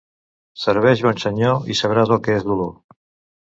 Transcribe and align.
Serveix 0.61 1.03
bon 1.07 1.19
senyor 1.23 1.69
i 1.75 1.77
sabràs 1.81 2.15
el 2.17 2.23
que 2.29 2.39
és 2.39 2.49
dolor. 2.49 2.73